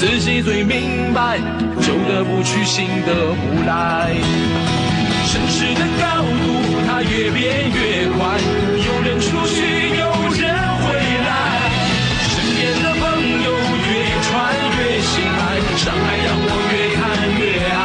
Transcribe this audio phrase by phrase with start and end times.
[0.00, 1.36] 自己最明白，
[1.82, 4.16] 旧的不去，新的不来。
[5.28, 6.56] 城市的高度，
[6.88, 8.40] 它越变越快，
[8.80, 9.60] 有人出去，
[10.00, 10.08] 有
[10.40, 10.96] 人回
[11.28, 11.68] 来。
[12.32, 13.04] 身边的朋
[13.44, 13.92] 友越
[14.24, 14.32] 穿
[14.72, 16.98] 越心爱，上海让我越看
[17.36, 17.78] 越爱。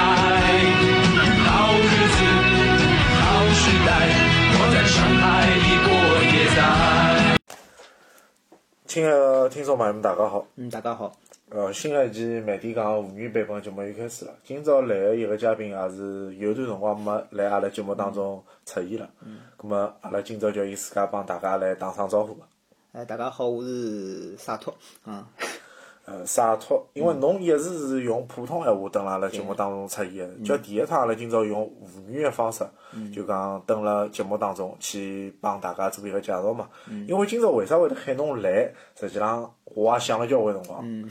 [1.51, 1.51] 好
[1.83, 2.17] 日子，
[3.19, 3.27] 好
[3.59, 3.91] 时代，
[4.55, 5.91] 我在上海一过
[6.31, 7.35] 也在。
[8.87, 10.47] 亲爱的听众朋友们，大家好。
[10.55, 11.11] 嗯，大家好。
[11.55, 14.33] 呃，新的一期慢点讲妇女版本节目又开始了。
[14.43, 19.09] 今朝来个一个嘉宾也是有段辰光没来阿拉节目当中出现了。
[19.21, 19.37] 嗯。
[19.57, 22.45] 咁么，阿拉今朝叫伊自家帮大家来打声招呼吧。
[22.91, 24.75] 哎，大家好，我是洒脱。
[25.05, 25.23] 嗯。
[26.03, 32.65] 呃，洒脱，因为侬一直是用普通闲话蹲辣阿拉节目当中出现的，叫第一趟阿拉今朝用妇女的方式，
[33.13, 36.67] 就讲蹲辣节目当中去帮大家做一个介绍嘛。
[37.07, 38.69] 因为今朝为啥会得喊侬来？
[38.99, 41.09] 实际上我也想了交关辰光。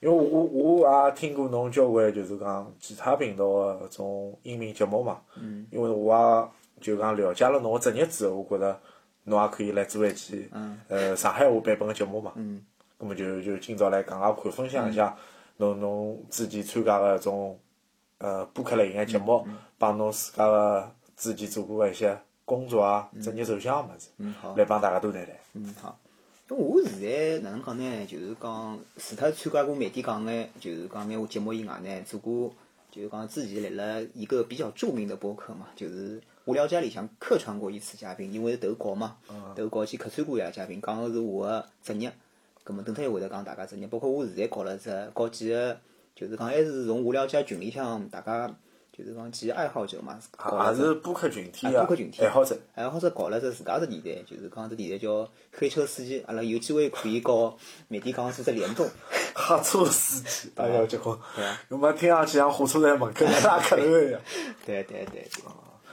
[0.00, 5.20] 因为我我也听过侬交关就是讲其他频道的搿种音频节目嘛。
[5.70, 8.80] 因为我也就讲了解了侬个职业之后，我觉着
[9.24, 10.48] 侬也可以来做一期
[10.88, 12.32] 呃上海话版本个节目嘛。
[12.98, 15.14] 咁么就就今朝来讲讲看，分享一下
[15.58, 17.58] 侬侬之前参加个种
[18.18, 19.46] 呃播客类型个节目，
[19.78, 24.10] 帮侬自家个之前做过个一些工作啊、职业走向个物事，
[24.56, 25.34] 来帮大家都谈谈。
[25.52, 25.98] 嗯，好。
[26.50, 28.06] 咁我现在哪能讲呢？
[28.06, 32.52] 就是讲除脱参加过媒体讲个，就是讲眼话节目以外呢，做过
[32.90, 39.16] 就是讲之前来了一个比较著名的博客嘛，就是无聊斋里向客串过一次嘉宾，因为投稿嘛，
[39.54, 42.12] 投稿去客串过一下嘉宾，讲个是我个职业。
[42.66, 45.78] 咁么等脱一会得讲大家职业，包括我现在搞了只搞几个，
[46.16, 48.52] 就是讲还是从无聊斋群里向大家
[49.00, 50.18] 就是讲几个爱好者嘛，
[50.68, 57.56] 也是播客群体播客群体爱好者，爱好者搞了只自家只电台，就是讲只电台叫黑车司机，阿拉有机会可以搞
[57.88, 58.86] 媒体讲做只联动。
[59.34, 61.16] 黑车司机，哎呀结棍！
[61.68, 64.20] 那么听上去像火车站门口拉客头一样。
[64.66, 65.26] 对对对。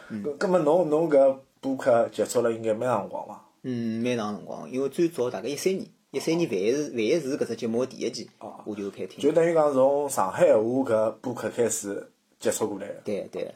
[0.09, 3.45] 搿搿么侬侬搿播客接触了应该蛮长辰光伐？
[3.63, 5.87] 嗯，蛮长辰光，因为最早大概一三年。
[6.11, 8.29] 一三年万一是万一是搿只节目第一季，
[8.65, 9.19] 我就开听。
[9.21, 12.09] 就等于讲从上海话搿播客开始
[12.39, 13.01] 接触过来个。
[13.03, 13.53] 对对。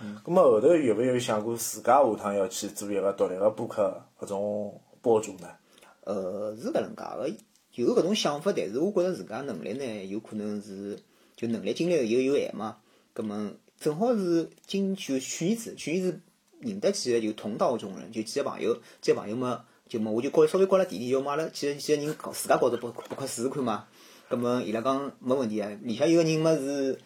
[0.00, 0.20] 嗯。
[0.24, 5.48] 咁么后头有没有想过自家下趟要去做一个独立个播客搿种博主呢？
[6.04, 7.28] 呃，是搿能介个，
[7.74, 10.98] 有搿种想法，但是我觉着自家能力呢，有可能是
[11.36, 12.76] 就能力精力又有限嘛。
[13.14, 16.20] 咁么正好是今就去年子，去年子
[16.60, 19.64] 认得几个就同道中人，就几个朋友，几个朋友嘛。
[19.86, 23.86] 就么我就搞稍微搞了点点，要么阿拉几个几个人搞自家搞只播播客试试看嘛。
[24.30, 26.98] 葛么伊拉讲没问题啊，里向有个人么是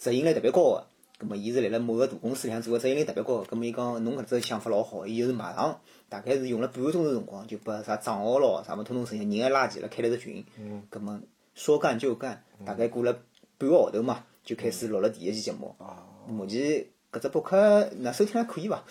[0.00, 0.86] 执行力特别高个，
[1.18, 3.44] 葛末伊是辣辣某个大公司里向做个执行力特别高个。
[3.44, 5.78] 葛末伊讲侬搿只想法老好，伊就是马上
[6.08, 10.42] 大概是用了半个钟头辰光，就把啥账号咯啥么统统实现，人也拉齐了，开了只群。
[10.58, 10.82] 嗯。
[10.88, 11.20] 葛末
[11.54, 13.12] 说干就干，大概过了
[13.58, 15.74] 半个号头嘛，就开始录了第一期节目。
[15.76, 16.06] 啊。
[16.26, 18.82] 目前搿只博客那收听还可以伐？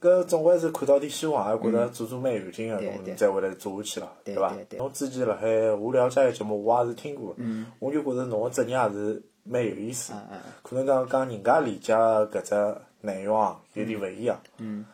[0.00, 4.56] 搿总归是看到点希望，还觉着做做蛮有劲个，侬才会来做下去了，对伐？
[4.78, 7.42] 侬之前辣海无聊斋个节目，我也是听过个，
[7.80, 10.12] 我就觉着侬个职业也是蛮有意思。
[10.62, 14.40] 可能讲讲人家理解搿只内容啊，有点勿一样。
[14.58, 14.84] 嗯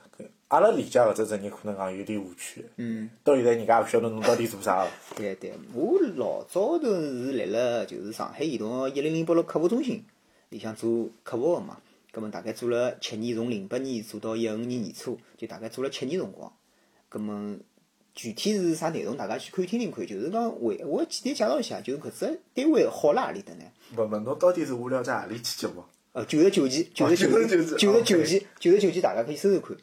[0.49, 2.65] 阿拉理解搿只职业可能讲有点误区。
[2.77, 4.91] 嗯到现在人家也勿晓得侬到底做啥个。
[5.15, 10.03] 对对，我老早头是辣辣就是上海移动一零零八六客服中心
[10.49, 11.79] 里向做客服个嘛。
[12.11, 16.51] 葛末大概做了七年，从零八年做到一五年年初，就大概做了七年辰光。
[17.11, 17.55] 葛末
[18.19, 20.05] 具体是啥内容，大家去可以听听看。
[20.05, 23.63] 就是讲，为我简单介绍一下，就是搿只单位好辣何里搭呢？
[23.97, 25.85] 勿勿，侬到底是无聊在何里期节目？
[26.11, 29.77] 呃，九十九期，九十九期，九十九期，九十九期，大家可以搜搜看。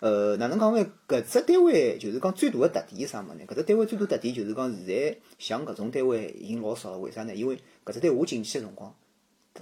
[0.00, 0.84] 呃，哪能讲呢？
[1.06, 3.44] 搿只单位就是讲最大的特点是啥物事呢？
[3.46, 6.98] 搿只单位最大特点就是讲，现在像搿种单位已经老少了。
[6.98, 7.32] 为啥呢？
[7.32, 8.92] 因为搿只单位我进去个辰光，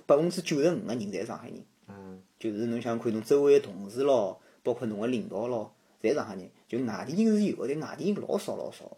[0.06, 1.62] 百分之九十五个人侪是上海人。
[1.88, 6.48] 嗯就是侬想看，侬周围个同事咯，包括侬个领导咯，侪上海人。
[6.68, 8.96] 就外地人是有个，但外地人老少老少。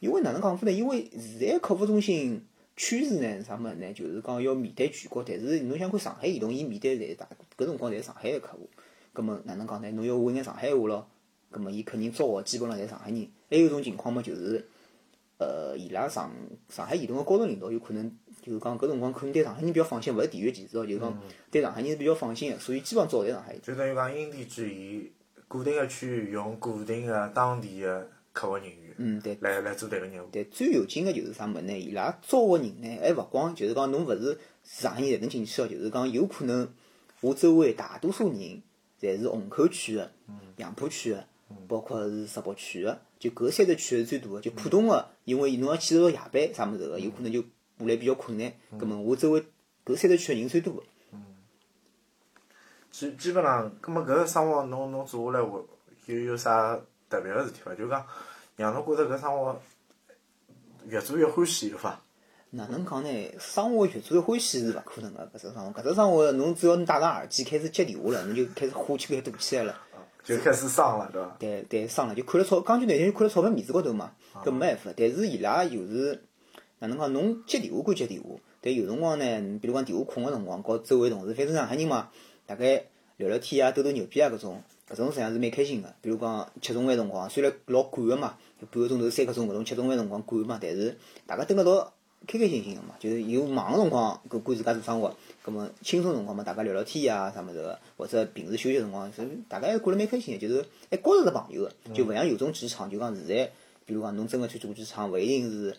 [0.00, 0.72] 因为哪能讲法呢？
[0.72, 2.42] 因为现在客服中心
[2.76, 3.92] 趋势呢，啥物事呢？
[3.94, 7.26] 就是讲要面对全国，但是侬想看上海移动，伊面对侪大
[7.56, 8.68] 搿辰光侪是上海个客户。
[9.12, 9.90] 葛末哪能讲呢？
[9.92, 11.08] 侬要会眼上海话咯，
[11.50, 13.26] 葛末伊肯定招个基本上侪上海人。
[13.48, 14.66] 还有一种情况嘛，就是
[15.38, 16.30] 呃，伊拉上
[16.68, 18.10] 上海移动个高层领导有可能
[18.42, 21.18] 就是讲搿辰光可能对上海人比较放心，勿是地域歧视哦，就是讲
[21.50, 23.56] 对上海人是比较放心个，所以基本上招在上海。
[23.58, 25.10] 就等于讲因地制宜，
[25.54, 29.38] 固定个区域用固定个当地个客服人员，嗯，对。
[29.40, 30.26] 来来做迭个业务。
[30.32, 31.78] 对，最有劲个就是啥物事呢？
[31.78, 36.68] 伊拉招个人呢，还勿光就是讲侬勿是上海人才能进去哦，就是讲有可能
[37.20, 38.62] 我周围大多数人
[39.00, 40.10] 侪是虹口区个、
[40.56, 41.24] 杨浦区个，
[41.68, 44.40] 包括是石北区个，就搿三只区是最大个。
[44.40, 48.52] 就浦东个，因为侬要去到夜班啥物事个，有可能就下来比较困难。
[48.76, 49.44] 葛末我周围
[49.86, 50.82] 搿三只区个人最多个。
[52.94, 55.60] 基基本上，葛末搿个生活侬侬做下来，会
[56.06, 56.78] 有有啥
[57.10, 57.74] 特别个事体伐？
[57.74, 58.06] 就讲
[58.54, 59.60] 让侬觉着搿生活
[60.86, 62.00] 越做越欢喜有伐？
[62.50, 63.34] 哪能讲呢？
[63.40, 69.76] 生活越做越欢喜是勿可能个，搿只生活，搿只生活侬只要侬戴上耳机开始接电话了，侬就开始火气开始大起来了。
[70.22, 71.36] 就开始伤了，对伐？
[71.40, 74.12] 对对，伤了，就看了钞，讲句难听，就看了钞票面子高头嘛，
[74.44, 74.92] 搿没办法。
[74.96, 76.22] 但是伊拉又是
[76.78, 77.12] 哪能讲？
[77.12, 78.28] 侬接电话归接电话，
[78.60, 82.10] 但有辰光呢，比如讲电话空个辰光，和周围同事，反正上海人嘛，
[82.46, 82.84] 大概
[83.16, 85.94] 聊聊天啊，斗斗牛逼啊，搿种，搿种实际上是蛮开心个。
[86.02, 88.36] 比如讲吃中饭辰光，虽然老赶个嘛，
[88.70, 90.96] 半个钟头、三个钟搿种吃中饭辰光赶嘛，但是
[91.26, 91.92] 大家蹲辣道
[92.26, 95.16] 开开心心个嘛，就是有忙个辰光，搿管自家做生活。
[95.42, 103.50] 葛末轻松辰光嘛，大家聊聊天啊，啥物事个，或者平时休息辰光，是大家还过得蛮开心个，就是还交着是朋友个，就勿像有种职场，就讲现在，
[103.86, 105.76] 比如讲侬真个去做职场，勿一定是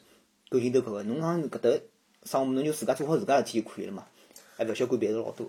[0.49, 1.69] 勾心斗角个，侬讲搿搭
[2.23, 4.05] 生活侬就自家做好自家事体就可以了嘛，
[4.55, 5.47] 还勿需要管别人老多。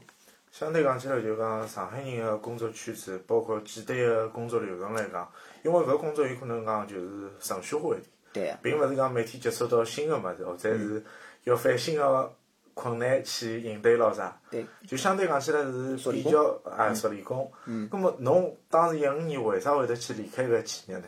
[0.59, 5.31] 相对讲起来，就讲上海人个工作圈子，包括简单个工作流程来讲，
[5.63, 11.05] 因为搿工作有可能讲就是程序化一点，对啊，并勿是讲每天接触到新个物事，或者是
[11.45, 12.33] 要翻新个
[12.73, 14.41] 困难去应对咯啥。
[14.51, 17.53] 对，就相对讲起来是比较啊熟练工。
[17.67, 17.87] 嗯。
[17.91, 21.05] 葛末侬当时一五年为啥会得去离开搿企业呢？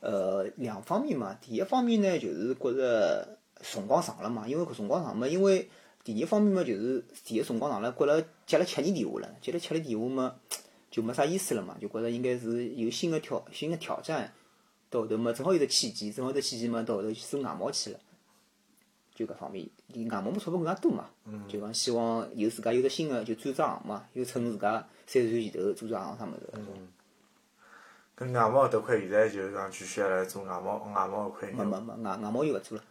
[0.00, 5.70] 呃，两方面嘛，第一方面呢，就是觉着辰光长了嘛，因为搿辰光长嘛，因为
[6.02, 10.34] 第二方面嘛，就是第一辰光长了，觉着接了七年电话了，接了七年电话嘛，
[10.90, 14.32] 就没啥意思了嘛，就觉着应该是有新个挑新个挑战。
[14.88, 18.00] 到后头嘛，正好有个契机，正好这契机嘛，到后头去做外贸去了。
[19.14, 21.10] 就搿方面，离外贸嘛钞票更加多嘛，
[21.46, 26.50] 就讲希望有自家有个新个就转只行嘛，又趁自家三十岁前头做只行啥物事。
[28.14, 31.50] 跟外贸迭块现在就是讲继续来做外贸外贸搿块。
[31.52, 32.84] 没没没，外外贸又勿做了。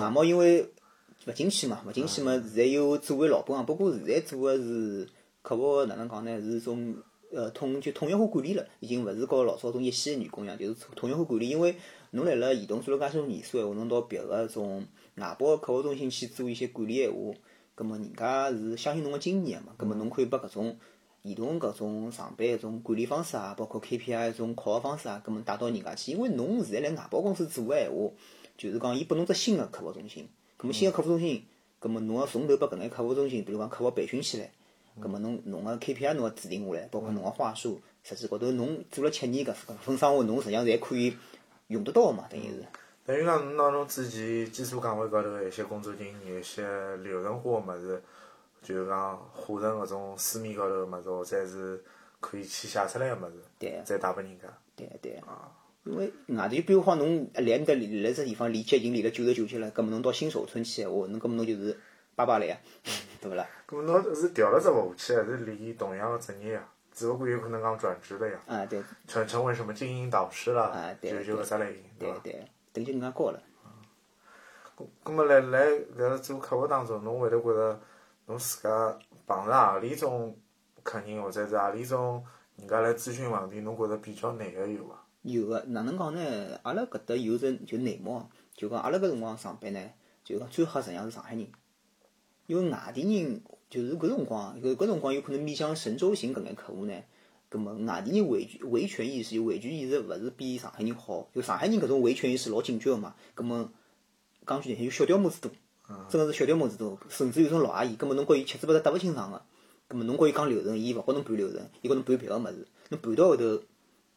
[0.00, 0.68] 外贸因为
[1.26, 5.08] 勿景气嘛，勿景气嘛，现在又作为老本行，不过现在做个是
[5.42, 6.40] 客服哪能讲呢？
[6.40, 6.94] 是种
[7.32, 11.48] 呃统就统一化管理了，已经勿是和老早种一线员工一样，就是统一化管理。
[11.48, 11.74] 因为
[12.12, 14.86] 侬辣辣移动做了介许多年数闲话，侬到别个种
[15.16, 17.34] 外包个客服中心去做一些管理闲话，
[17.74, 20.76] 葛末人家是相信侬个经验个嘛，葛末侬可以把搿种
[21.22, 26.12] 移动搿种上班一种管理方式啊，包括 KPI 一种考核方式啊，葛末带到人家去。
[26.12, 28.12] 因为侬现在辣外包公司做个闲话，
[28.56, 31.44] 就是讲伊拨侬只新个客服中心，葛末新个客服中心，
[31.78, 34.50] 葛末侬要从头把搿眼客服中心，比如讲客服培训起来，
[35.00, 41.14] 葛末侬侬个 KPI 侬要制定下来，包括侬个话术，实际高头侬做了七年搿搿份生活，侬实际上侪可以
[41.66, 42.64] 用得到个嘛，等于是。
[43.04, 46.64] 等于讲侬拿侬之前基础岗位高头个一些工作经验、一些
[46.96, 48.02] 流程化个物事，
[48.62, 51.84] 就是讲化成搿种书面高头个物事，或者是
[52.18, 54.48] 可以去写出来个物事，对再带拨人家。
[54.74, 55.22] 对对。
[55.86, 61.78] 因为外头就比如讲侬来面搭离辣只地方离脚已经离了九十九级了，葛末侬到新手村去闲话，侬葛末侬就是
[62.16, 62.58] 爸爸了呀，
[63.22, 63.46] 对勿啦？
[63.68, 66.68] 搿么侬是调了只服务器，还是练同样个职业呀？
[66.92, 72.20] 只不过有可能讲转职了呀，啊对成成为什么精英导师了啊，对就就搿只类型，伐？
[72.22, 73.40] 对对，等级更加高了。
[75.04, 77.80] 咁么来来搿个做客服当中，侬会得觉着
[78.26, 80.36] 侬自家碰着何里种
[80.82, 82.24] 客人，或者是何里种
[82.56, 85.00] 人家来咨询问题，侬觉着比较难个有伐？
[85.32, 86.60] 有个哪能讲呢？
[86.62, 89.80] 阿拉搿搭有只就内幕啊，就讲阿拉搿辰光上班呢，
[90.22, 91.48] 就讲最黑实际上是上海人，
[92.46, 96.94] 因为外地人就是搿辰光，搿搿辰光有可能面向神州行搿眼客户呢，
[97.48, 103.68] 葛末外地人维权维权意识、维权意识勿是比上海人好，就上海人搿种维权意识老警觉个嘛，葛末
[104.46, 105.50] 讲句难听，有小条毛子多，
[106.08, 109.42] 真个是小条毛子多，甚至有种老阿姨，葛末侬告伊七嘴巴搭搭勿清爽个，
[109.88, 113.60] 葛末侬告伊讲流程，伊勿告侬盘流程，伊告侬盘别个物事，侬盘到后头。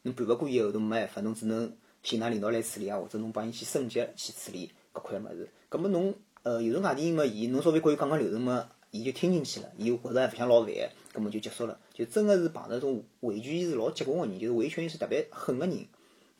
[0.02, 5.48] 侬盘勿过伊后头没办法，侬只能寻㑚领导来处理啊，或者侬帮伊去升级去处理搿块物事。
[5.68, 10.72] 葛末侬呃有种外地人嘛，伊侬稍微和伊讲讲流程嘛，伊就听进去了，伊又觉着还勿想老烦，
[11.12, 11.78] 葛末就结束了。
[11.92, 15.86] 就真个是碰着种维权意识老结棍个人，就是维权意识特别狠个人，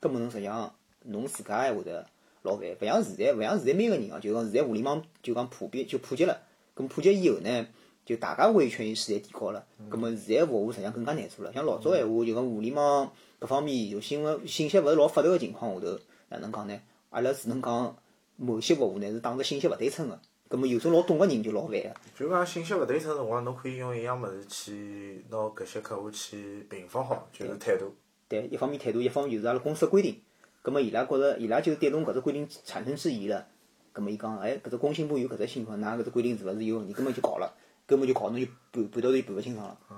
[0.01, 0.75] 葛末侬实际上
[1.05, 2.07] 侬自家还会得
[2.43, 6.41] 老烦，勿像现在，勿像现在每个人哦，就讲现在互联网就讲普遍就普及了，
[6.75, 7.67] 咁普及以后呢，
[8.05, 11.53] 就大家维权意识侪提高了，葛末现在服务实际上更加难做了。
[11.53, 13.11] 像老早闲话就讲互联网。
[13.41, 16.79] 搿方面就新闻信息勿是老发达个情况下头，哪能讲呢？
[17.09, 17.97] 阿拉只能讲
[18.37, 21.95] 某些服务呢是打着信息勿对称个，葛末有种老懂个人就老烦个。
[22.15, 27.95] 就讲信息勿对称辰光，侬可以用一样物事去拿搿些客户去平复好，就是态度。
[28.29, 30.21] 对，一方面态度，一方面就是阿拉公司个规定。
[30.61, 33.47] 葛末伊拉觉着，伊拉就对侬搿只规定产生质疑了。
[33.95, 36.93] 葛末伊讲，哎，搿只工信部有搿只情况，㑚搿只规定是勿是有问题？
[36.93, 37.51] 根本就搞了，
[37.91, 39.77] 根本就搞侬就半半道题盘勿清爽了。
[39.91, 39.97] 嗯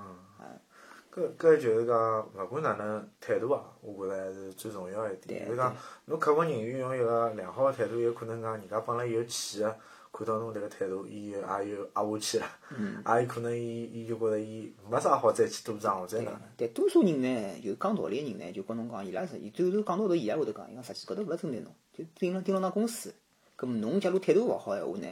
[1.13, 5.45] 搿搿就是讲，勿管哪能态度啊，我觉着还是最重要一点。
[5.45, 5.71] 就是讲，
[6.05, 9.77] 侬客服人员用一个良好个态度，有可能讲人家本来有气个，
[10.11, 12.45] 看到侬迭个态度，伊就也有压下去了。
[13.15, 16.41] 也有可能伊伊就觉着伊没啥好再去赌账或者哪能。
[16.57, 23.13] 但多数人呢，就讲道理个人呢，就跟侬讲，伊拉实际最后头讲到头，伊拉会得讲，伊讲实际高头勿是针对侬，就盯牢盯牢㑚公司。
[23.55, 25.07] 葛末侬假如态度勿好闲话呢，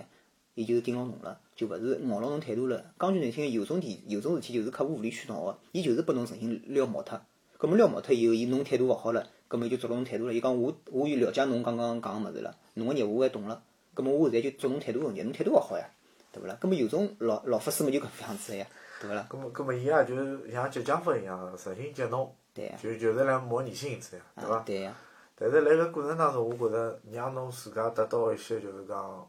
[0.53, 2.83] 伊就是盯牢侬了，就勿是咬牢侬态度了。
[2.99, 7.19] 讲句难听个，有种体有种事体就是客户无理取闹个，伊就是拨侬诚心撩毛脱。
[7.57, 10.33] 葛末撩毛脱以后，伊侬态度勿好了，葛末就捉牢侬态度了。
[10.33, 13.61] 伊讲我我又了解侬刚刚讲个物事了，侬个业务我也懂了，
[13.93, 15.87] 葛末我现在就捉侬态度问题，侬态度勿好呀，
[16.31, 16.57] 对勿啦？
[16.59, 18.67] 葛末有种老老法师么就搿副样子个呀，
[18.99, 19.25] 对勿啦？
[19.29, 24.59] 葛末葛末伊也就是像激将法一样，实心激侬，对呀，就就是来磨你性子呀，对伐？
[24.65, 24.97] 对呀，
[25.35, 29.27] 但是辣搿过程当中，我觉着让侬自家得到一些就是讲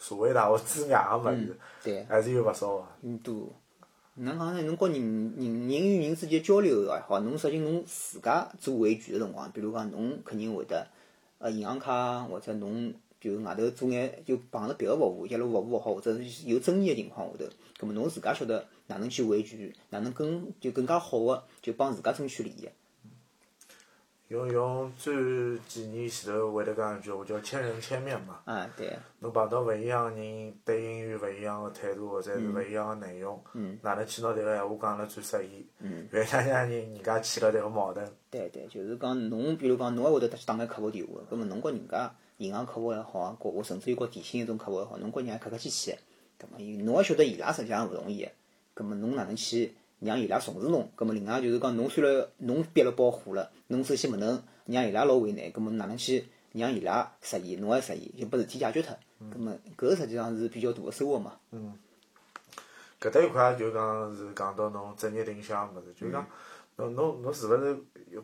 [0.00, 2.04] 社会大学之外个物事，对。
[2.08, 2.84] 还是有勿少个。
[3.02, 3.52] 嗯，多。
[4.14, 4.62] 哪能讲呢？
[4.62, 4.98] 侬和人
[5.36, 10.86] 人人与人之间交流也好，侬实际侬自家做维权个辰光，比如讲侬肯定会得，
[11.38, 17.44] 呃，银行卡或者侬就外头做眼就碰着别个服务，一路服务勿好，或者是有争议个情况下头，
[17.78, 22.68] 葛末侬自家晓得哪能去维权，哪能更就更加好个就帮自家争取利益。
[24.30, 25.12] 用用最
[25.66, 28.40] 几年前头会得讲一句话叫千人千面嘛。
[28.44, 28.96] 啊，对。
[29.18, 33.42] 侬碰到勿一样个人，对英语勿一样个态度或者是勿一样个内容，
[33.82, 35.66] 哪能去拿迭个闲话讲了最适意？
[35.82, 38.08] 勿要让让人人家起了迭个矛盾。
[38.30, 45.98] 对对，就是讲侬，比如讲侬还会得去打眼客服电话，葛末侬和人家银行客服也好啊，或或甚至于和电信一种客服也好，侬和人家客客气气个，
[46.38, 48.30] 葛末伊侬也晓得伊拉实际上勿容易个，
[48.74, 50.90] 葛末侬哪能去让伊拉重视侬？
[50.96, 58.96] 葛末另外就是讲侬虽然侬憋了包火了，侬首先勿能让伊拉老为难，葛末哪能去让伊拉适意，侬也适意，就把事体解决脱。
[59.30, 61.34] 葛末搿个实际上是比较大个收获嘛。
[61.52, 61.74] 嗯
[63.00, 66.26] 搿搭一块就讲是讲到侬职业定向个物事，就讲
[66.76, 67.78] 侬侬侬是勿是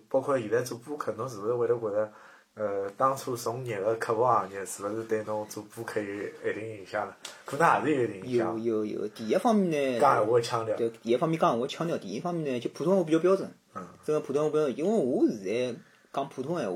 [0.08, 2.12] 包括现在做播客，侬是勿是会得觉着，
[2.56, 7.14] 呃，当初从业个客服行业是勿是对侬做播客有一定影响了？
[7.44, 8.64] 可能也是有一定影响。
[8.64, 13.46] 有有有，第一方面呢，讲闲话腔调，对，第一方面讲闲话腔调，第一方面呢，就普通话比较标准。
[13.74, 15.78] 嗯真个普通话标准，因为我现在
[16.14, 16.74] 讲普通闲话，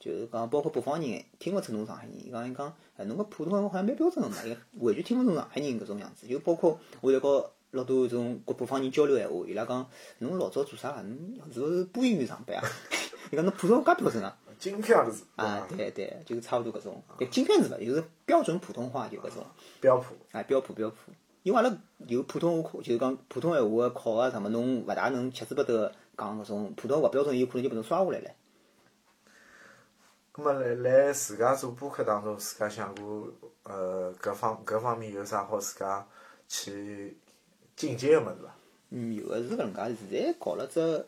[0.00, 2.26] 就是讲包括北方人听勿出侬上海人。
[2.26, 6.26] 伊讲伊讲，哎，侬个普通闲话好像蛮标准个嘛，伊完全听勿出上海人搿种样子。
[6.26, 9.86] 就包括我在和老多种国北方人交流闲话，伊拉讲
[10.18, 11.04] 侬老早做啥啊？
[11.04, 12.64] 侬是勿是播音员上班啊？
[13.30, 14.36] 伊讲侬普通话介标准啊？
[14.60, 17.02] 京片子啊，对对，就是差勿多搿种。
[17.18, 19.44] 但京片子嘛，就是标准普通话就搿种。
[19.80, 20.14] 标普。
[20.32, 20.96] 啊，标普标普，
[21.42, 21.74] 因为阿拉
[22.06, 28.30] 有普通话课，就是讲普通闲话个考个什么，侬勿大能七嘴八舌讲搿种普通话勿标准，有可能就拨侬刷下来唻。
[30.32, 33.28] 咁么辣辣自家做播客当中，自家想过，
[33.64, 36.06] 呃，搿方搿方面有啥好自家
[36.46, 37.16] 去
[37.74, 38.54] 进阶个物事伐？
[38.90, 41.06] 嗯，有个是搿能介，现在搞了只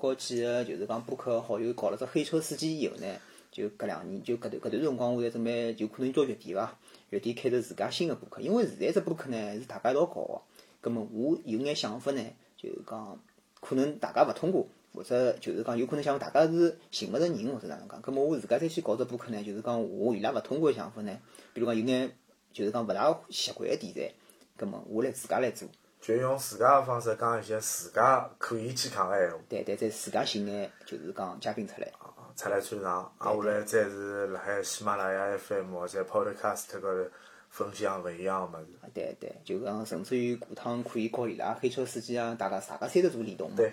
[0.00, 3.06] 搞几个就是讲播客好友搞了只黑车司机以后呢，
[3.52, 6.78] 就搿两年就搿段搿段辰光，我侪准备就可能到月底伐，
[7.10, 10.40] 月底开头自家新个播客，因为现在只播客呢是大家一道搞个，
[10.80, 12.24] 葛末我有眼想法呢，
[12.56, 13.20] 就是讲
[13.60, 21.18] 可能大家勿通过，或者就是讲有可能想大家是寻勿着人或者哪能讲，葛末我自家再去搞只播客呢，就是讲我伊拉勿通过个想法呢，
[21.52, 22.10] 比如讲有眼
[22.54, 24.14] 就是讲勿大习惯个题材，
[24.56, 25.68] 葛末我来自家来做。
[26.00, 31.90] 就用自家个方式讲一些自家可以去讲个闲话，对对，再自家寻眼就是讲嘉宾出来。
[32.36, 37.10] 出来穿场，啊，下来再是辣海喜马拉雅 FM 或者 Podcast 高头
[37.50, 38.68] 分享勿一样个物事。
[38.94, 43.56] 对对，就讲甚至于下趟可以告伊拉黑车司机啊，大家大家三个做联动嘛。
[43.56, 43.70] 对，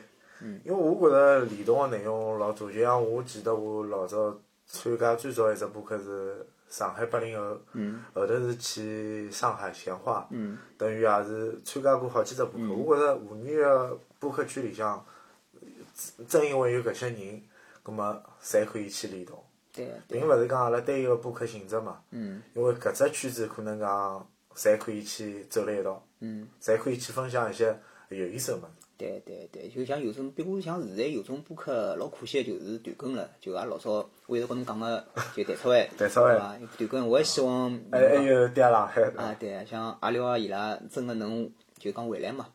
[0.65, 7.57] 因为我觉着联动个内容老多，就像我记得我老早参加最早一只播客是上海八零后，
[8.13, 10.27] 后头是去上海闲话，
[10.77, 12.73] 等于也是参加过好几只播客。
[12.73, 15.03] 我觉着沪语个播客圈里向，
[16.27, 17.41] 正因为有搿些人，
[17.83, 19.43] 葛末才可以去联动。
[19.73, 22.01] 对对并勿是讲阿拉单一个播客性质嘛，
[22.53, 26.03] 因为搿只圈子可能讲侪可以去走辣一道，
[26.61, 28.86] 侪可以去分享一些有意思个物事。
[28.97, 33.29] 对对对，就像有种，比如像现在有种播客老可惜，就是断更了。
[33.39, 36.73] 就也老早我一直跟侬讲个， 就蛋炒饭，蛋炒饭对伐？
[36.77, 42.47] 断更，我也希望还还有在上海，啊，对，像阿廖啊伊拉真个能就讲回来嘛，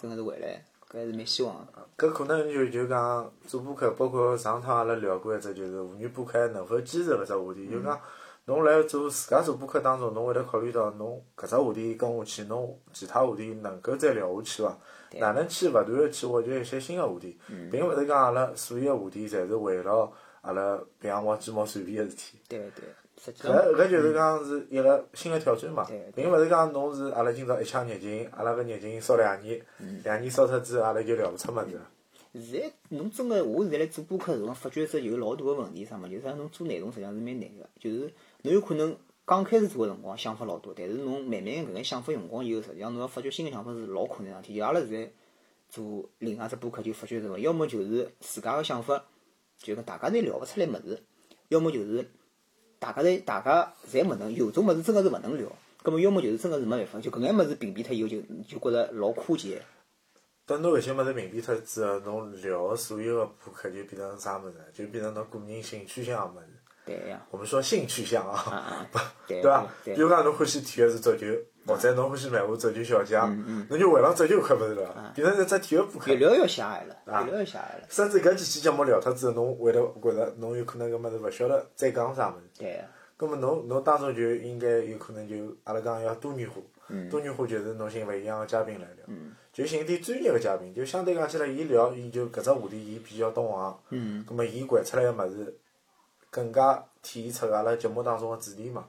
[0.00, 2.08] 真个是回来，搿还是蛮希望个。
[2.08, 8.00] 搿可能就就讲做播客，包括上趟阿拉聊过一只，就是妇女播客能否坚持搿只话题，就讲
[8.46, 14.78] 侬来做自家做播客当中，侬会得考虑到侬搿只话题跟下去，侬其他话题能够再聊下去伐？
[15.18, 17.36] 哪能去勿断个去挖掘一些新个话题，
[17.70, 20.12] 并勿是讲阿拉所有个话题侪是围绕
[20.42, 22.38] 阿拉平常摸鸡毛蒜皮个事体。
[22.48, 22.84] 对对，
[23.22, 25.84] 实际上搿搿就是讲是一个新个挑战嘛。
[25.86, 29.60] 对，并勿是讲侬是阿拉今朝一腔热情，阿拉搿热情烧两年，
[30.04, 31.86] 两年烧脱之后，阿拉就聊勿出物事了。
[32.32, 36.08] 现在侬真个，我现在来做播客辰光，发觉只有老大个问题是啥么？
[36.08, 38.12] 就是讲侬做内容实际上是蛮难个，就是
[38.42, 38.96] 侬有可能
[39.30, 44.56] 刚开始做个辰光想法老多，但是侬慢慢搿眼想法用光以后，实际上侬要发觉新个想法是老困难个事体。
[44.56, 45.08] 就阿拉现在
[45.68, 47.38] 做另外只播客，就发觉什么？
[47.38, 49.04] 要么就是自家个想法，
[49.56, 50.98] 就讲大家侪聊勿出来物事；
[51.46, 52.10] 要么就是
[52.80, 55.46] 大家侪大家侪勿能，有种物事真个是勿能聊。
[55.84, 59.62] 葛末要么就是真个是没办法，就搿眼物事屏蔽脱以后，就就觉着老枯竭。
[60.44, 64.56] 等侬搿些物事屏蔽脱之后，侬聊个所有个播客就变成啥物事？
[64.74, 66.59] 就变成侬个人兴趣向个物事。
[66.98, 68.88] 对呀，我们说性取向啊，啊，
[69.26, 69.66] 对对伐？
[69.84, 71.26] 对比如讲侬欢喜体育是足球，
[71.66, 73.34] 或者侬欢喜漫画足球小将，
[73.68, 76.16] 侬就围绕足球看物事了，变成一只体育播客越。
[76.16, 77.22] 聊越狭隘了，啊。
[77.22, 77.86] 越聊越狭隘了。
[77.88, 82.46] 甚至搿几期节目聊脱之后，侬会得觉着侬有可能搿物事勿晓得再讲啥物事。
[82.58, 82.84] 对呀，
[83.16, 86.56] 葛末侬侬当中就应该有可能就阿拉讲要多元化，
[86.88, 87.08] 嗯。
[87.08, 89.06] 多元化就是侬寻勿一样个嘉宾来聊，
[89.52, 95.56] 就寻点专业个嘉宾，就相对讲起来，伊聊伊就搿只话题伊比较懂行，嗯，葛末伊掼出来个物事
[96.30, 98.86] 更加体现出阿拉节目当中个主题嘛。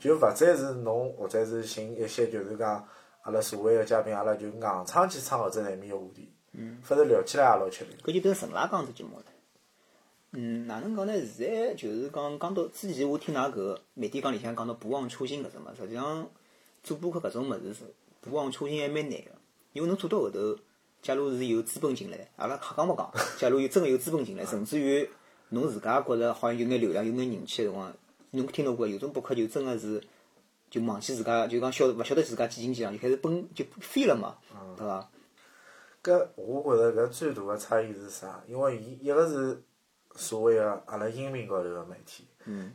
[0.00, 2.84] 就勿再是侬或者是寻一些就是讲
[3.22, 7.90] 阿拉所谓个嘉宾，阿拉就硬撑去撑搿只难面个话题，嗯反正聊起来也老吃力。
[8.02, 9.24] 搿就变成纯拉讲只节目了。
[10.32, 11.12] 嗯，哪能讲呢？
[11.24, 16.28] 现在就是讲讲到之前，我听㑚搿个媒体讲里向讲到不忘初心搿种物事，实际上
[16.82, 17.84] 做播客搿种物事是
[18.20, 19.30] 不忘初心还蛮难个，
[19.72, 20.56] 因为侬做到后头，
[21.00, 25.08] 假如是有资本进来，阿拉瞎讲勿讲，假如有真个有资本进来， 甚至于
[25.50, 27.92] 侬自家觉着好像有眼流量、有眼人气个辰光，
[28.32, 30.02] 侬听到过有种博客就真个是
[30.70, 34.36] 就忘记自家，就讲晓勿晓得自家几斤几两，就开始奔就飞了嘛，
[34.76, 35.08] 对伐？
[36.02, 38.42] 搿我觉着搿最大个差异是啥？
[38.46, 39.60] 因为伊一个是
[40.14, 42.24] 所谓个阿拉音频高头个媒体，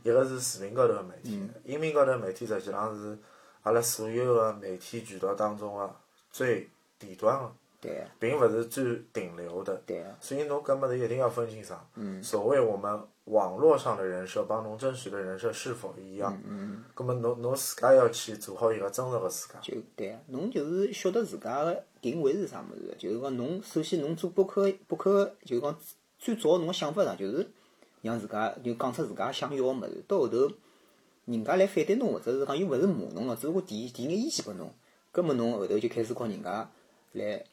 [0.04, 1.42] 一个是视频高头个媒体。
[1.64, 3.18] 音频高头媒体实际上是
[3.62, 5.96] 阿拉所有个媒体渠道当中个
[6.32, 6.70] 最
[7.00, 7.52] 底端个，
[7.84, 9.76] 对个，并勿是最顶流的。
[9.86, 10.16] 对个。
[10.22, 11.86] 所以侬搿物事一定要分清爽。
[11.96, 16.42] 嗯所谓我们网络上的人设帮侬真实的人设是否一样？
[16.48, 16.84] 嗯。
[16.96, 19.60] 葛末侬侬自家要去做好一个真实个自家。
[19.62, 25.78] 就对啊，侬就是晓得自家个定位是啥物事，就是讲侬首先侬做博客，博客就是讲
[26.18, 27.46] 最早侬个想法上就是
[28.02, 30.50] 让自家就讲出自家想要个物事，到后头
[31.26, 34.74] 人家来反对侬，或者是讲又勿是骂侬个，只不过提提眼意见拨侬，
[35.12, 36.70] 葛末侬后头就开始靠人家
[37.14, 37.44] 来，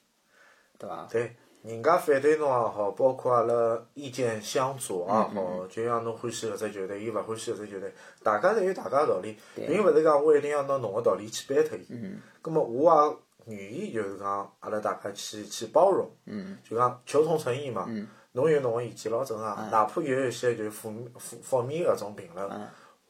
[0.81, 1.07] 对伐？
[1.13, 11.87] 对，人家反对侬也好，包括阿拉意见相左也好，就像侬欢喜搿只球队，伊勿欢喜搿只球队，大家侪有大家个道理，并勿是讲我一定要拿侬个道理去掰脱伊。
[11.91, 12.19] 嗯。
[12.41, 16.57] 葛末我也愿意就是讲阿拉大家去去包容，嗯。
[16.69, 17.85] 就讲求同存异嘛。
[17.87, 18.09] 嗯。
[18.33, 22.49] 侬有侬个意见老正常，哪怕有一些就负面负负面搿种评论，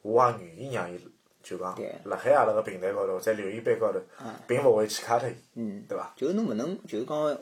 [0.01, 0.99] 我也愿意让伊
[1.43, 1.95] 就讲对。
[2.05, 3.99] 辣海阿拉个平台高头，在留言板高头，
[4.47, 6.11] 并勿会去卡脱伊，对伐？
[6.15, 7.37] 就是侬勿能，就是讲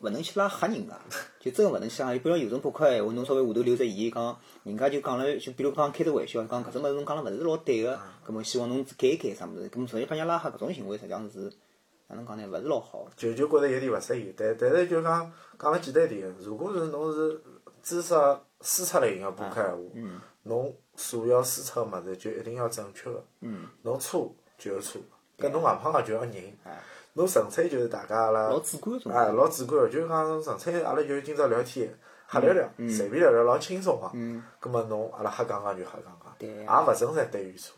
[0.00, 0.96] 勿能去拉黑人家，
[1.40, 2.12] 就真个勿能去拉。
[2.12, 11.52] 比如有种博客闲话，侬稍微下头留只言，讲人家就讲了，就比如讲开只玩笑，讲搿种物事侬讲了勿是老对个，葛末希望侬改一改啥物事，葛末所以讲人家拉黑搿种行为，实际上是
[12.06, 12.46] 哪能讲呢？
[12.46, 13.06] 勿是老好。
[13.16, 17.40] 就就觉着有点勿适意，但但是就讲讲了简单点，如果是侬是
[17.82, 18.14] 知识
[18.60, 25.02] 输出类型个博客闲话，侬所要输出个物事就一定要正确个，嗯侬错就是错，
[25.38, 26.34] 搿侬硬碰硬就要认，
[27.18, 31.92] 侬纯粹就是大家阿拉老主观种哎老主观个，就是讲纯粹阿拉就今朝聊天。
[32.30, 34.08] 瞎聊聊，随便聊聊，老轻松个。
[34.60, 37.74] 葛末侬阿拉瞎讲讲就瞎讲讲，对也勿存在对与错，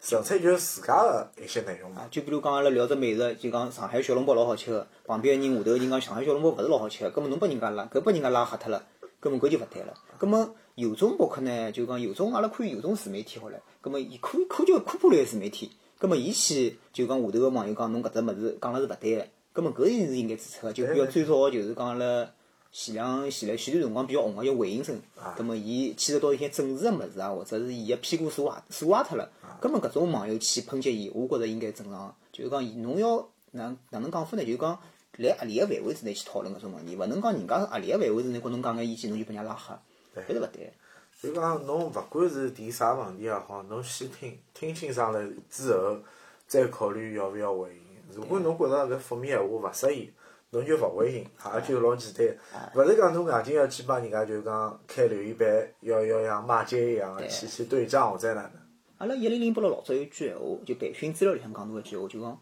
[0.00, 2.02] 纯粹就是自家个一些内容嘛。
[2.02, 8.82] 啊，就比如讲阿拉聊只美食，就讲上海小笼包老好吃个，旁边个人下头人讲上海小笼包勿是老好吃个，葛末侬拨人家拉，搿拨人家拉黑脱了，
[9.18, 9.92] 葛末搿就勿对了。
[10.16, 22.26] 葛末有种博客呢，就讲有种阿拉可以有种自媒体好唻，葛末伊可以可叫科普类自媒体，葛末伊去就讲下头个网友讲侬搿只物事讲了是勿对个，葛末搿是应该指出个，就比如最早就是讲阿拉。
[22.72, 24.96] 前两前来前段辰光比较红个叫魏应生，
[25.36, 29.28] 葛末伊牵涉到一些政治个物事啊，或者是伊个屁股坐坏坐坏脱了，
[29.60, 32.14] 葛末搿种网友去抨击伊，我觉着应该正常。
[32.32, 34.44] 就是讲侬要哪哪能讲法呢？
[34.44, 34.70] 就是讲
[35.16, 40.72] 辣合理个范围之内去讨论搿种问题，勿能讲人家合理个范围之内跟侬讲个意见，侬就拨人家拉黑，搿是勿对。
[41.22, 45.98] 就讲侬勿管是提啥问题也好，侬先听听清爽了之后，
[46.46, 47.82] 再考虑要勿要回应。
[48.14, 50.10] 如果侬觉着搿负面闲话勿适宜，
[50.48, 51.18] 侬就勿回应，
[51.54, 52.72] 也就老简单。
[52.74, 55.46] 勿是讲侬硬劲要去帮人家就讲开留言板，
[55.80, 58.52] 要要像骂街一样个去去对仗或者哪能。
[58.96, 62.40] 阿拉一零零八六老早有句闲话，就培训资料里向讲到一句闲话，就讲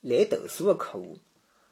[0.00, 1.18] 来投诉个客户，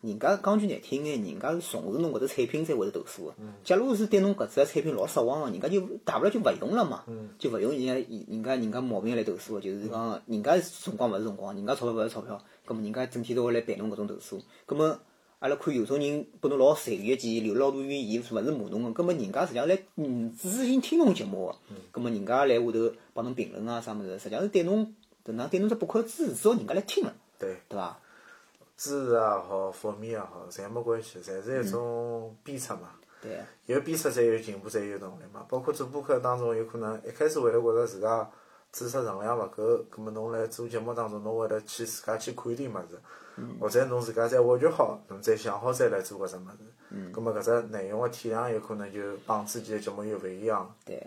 [0.07, 3.35] 人家讲句难听眼，人家是重视侬搿只产品才会得投诉个。
[3.65, 7.05] 假如是对侬搿只产品老失望个，人家就大不了就勿用了嘛，
[7.39, 7.95] 就勿用人家
[8.29, 14.99] 人家人家毛病来投诉个，就是讲人家辰光勿是辰光，人家钞票勿是钞票，葛末人家整天都会来办侬搿种投诉，葛末。
[15.39, 21.55] 阿拉看有种人拨侬老善意个建议，留了老多怨言，勿是骂侬个，葛末人家实际上来嗯仔细听听侬节目个，
[21.93, 28.01] 葛末人家来下头帮侬评论啊啥物事，实际上是对侬搿能对侬只播客支持，至少人家来听了，对，对伐？
[28.77, 32.91] 支持也好，负面也好，侪没关系，侪是一种鞭策嘛。
[33.23, 33.39] 对。
[33.67, 35.45] 有鞭策才有进步，才有动力嘛。
[35.49, 38.31] 包括做播客当中，有可能一开始会得觉着自家
[38.73, 43.01] 知识容量勿够，葛末侬辣做节目当中，侬会得去自家去看点物事。
[43.61, 50.75] 或者侬自家再挖掘好，侬再想好再来做搿只物事，葛末搿只内容个体量有可能就帮之前个节目又勿一样。
[50.87, 51.07] 对，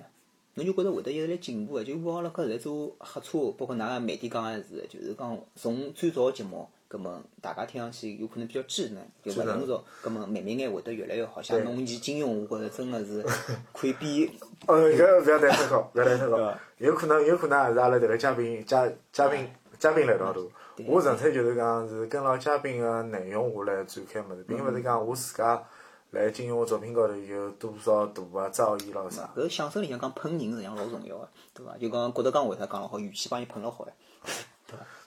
[0.54, 11.40] 侬就觉着会得一直来进步个，就我阿拉搿在做黑车，包括㑚个媒体讲个是，就是讲从最早个节目，葛末大家听上去有可能比较稚嫩，就勿成熟，葛末慢慢眼会得越来越好。
[11.40, 13.24] 像侬以金庸， 我觉着真个是
[13.72, 14.32] 可以比。
[14.66, 19.48] 呃，搿勿要太太高，勿要太太高，有可能有可能也是阿拉迭个嘉宾嘉嘉宾
[19.78, 20.50] 嘉宾来道多。
[20.88, 25.64] 我纯粹就是讲是跟牢嘉宾个内容下来展开物事，并勿是讲我自家
[26.10, 29.30] 来金庸个作品高头有多少大个、造诣咯啥。
[29.36, 31.78] 搿相声里向讲喷人实际上老重要个，对伐？
[31.78, 33.94] 就讲觉得讲为啥讲了好，语气帮伊喷了好呀？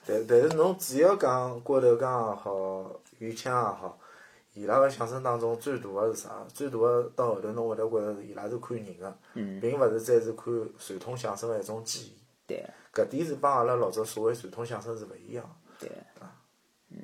[0.05, 3.97] 但但是侬只要讲郭德纲也好，于谦也好，
[4.53, 6.45] 伊拉个相声当中最大个是啥？
[6.53, 9.15] 最大个到后头侬会得觉着伊拉是看人个，
[9.61, 10.45] 并勿是再是看
[10.77, 12.17] 传统相声个一种技艺。
[12.45, 12.65] 对。
[12.93, 15.43] 搿点是帮阿拉老早所谓传统相声是勿一样。
[15.79, 15.89] 对，
[16.19, 16.29] 啊，
[16.91, 16.99] 嗯，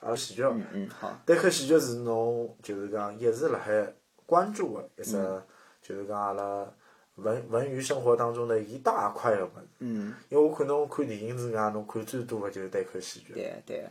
[0.00, 3.94] 而喜剧，嗯嗯好，单口喜剧是侬就是讲一直辣海
[4.26, 5.12] 关注个一只，
[5.80, 6.70] 就是讲阿拉
[7.16, 9.66] 文文娱生活当中的一大块个物事。
[9.78, 10.14] 嗯。
[10.28, 13.32] 因为我看侬看电影之外，侬看最多个就是单口喜剧。
[13.34, 13.84] 对对。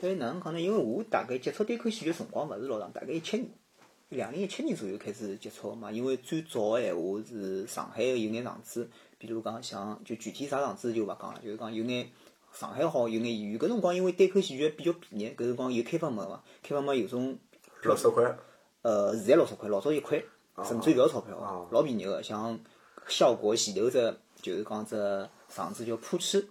[0.00, 0.60] 因为哪能讲呢？
[0.60, 3.48] 因为我大概接触单口喜剧辰光勿是老长，大概一七年，
[4.08, 5.90] 两零一七年左右开始接触嘛。
[5.90, 12.08] 因为最早个闲话是上海个有眼场子，比如讲像就具体啥场子就勿讲了，就是讲有眼。
[12.52, 17.36] 上海好有眼演员，搿辰光因为单口喜剧比较便宜，搿辰光有开放麦嘛，开放麦有种
[17.82, 18.22] 六十块，
[18.82, 20.22] 呃，现在六十块，老早一块，
[20.62, 22.22] 甚至勿要钞票，老便宜个。
[22.22, 22.58] 像
[23.08, 26.44] 效果前头只就是讲只场子叫扑哧，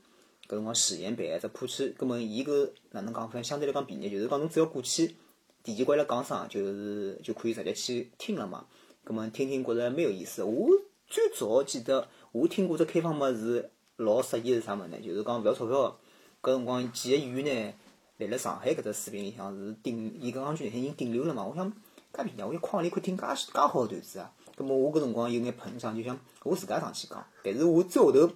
[0.48, 3.42] 搿辰光史岩办只扑哧，葛末伊搿哪能讲法？
[3.42, 5.16] 相对来讲便宜，就是讲侬只要过去，
[5.64, 8.66] 提前过来讲声，就是就可以直接去听了嘛。
[9.04, 10.44] 葛末听听觉着蛮有意思。
[10.44, 10.68] 我
[11.08, 13.70] 最早记得我听过只开放麦是。
[13.98, 14.98] 老适意是啥物事呢？
[15.00, 15.96] 就是讲勿要钞票
[16.42, 17.74] 个，搿辰光几个演员呢，
[18.18, 21.46] 来辣上海搿只视频里向是顶，伊讲句难听，已经顶流了嘛。
[21.46, 21.72] 我想，
[22.14, 24.32] 介便宜，我一框里可以听介介好个段子啊。
[24.56, 27.26] 葛末我搿辰光有眼膨胀，就想我自家上去讲。
[27.44, 28.30] 但是我最后头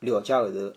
[0.00, 0.72] 了解后头，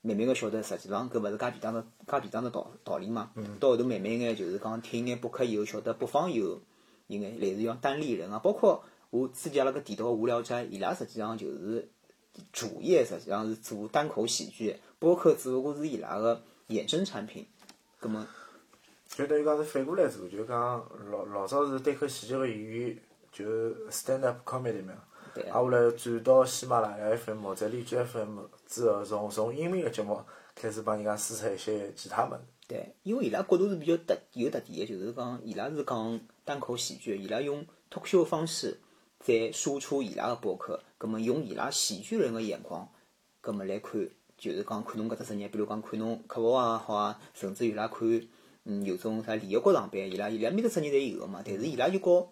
[0.00, 3.30] 慢慢个晓得，实际上搿勿是介便当个介便当个道道理嘛。
[3.60, 6.60] 到后头慢慢眼就是讲听眼博客以后，晓得北方有
[7.08, 11.88] 有眼类似像单立人啊，包括我之前阿拉搿提到个无聊斋，伊拉实际上就是。
[12.52, 17.46] 主业实际上是做单口喜剧，播客只不过是伊拉个衍生产品。
[17.98, 18.26] 葛末
[19.08, 22.98] 就等于讲是反过来做，就讲老老早是单口喜剧个演员，
[23.32, 23.44] 就
[23.90, 24.92] stand up comedy 嘛。
[25.34, 25.44] 对。
[25.44, 30.20] 啊，后来转到喜马拉雅 FM 或者荔枝 FM 之后，从从音频个节目
[30.54, 32.40] 开始帮人家输出一些其他物事。
[32.68, 38.78] 对，因为伊拉角度是比较特有特点个，就是讲伊拉是讲单口喜剧，伊拉用脱口秀方式
[39.20, 40.80] 在输出伊拉个博客。
[40.98, 42.88] 葛末用伊拉喜剧人个眼光，
[43.40, 48.08] 葛末来看，就是讲看侬搿只职业，比如讲看侬客服也好啊，甚至伊拉看，
[48.66, 51.42] 嗯，有种啥联合国上班，伊拉伊拉每个职业侪有个嘛。
[51.44, 52.30] 但是伊拉就告，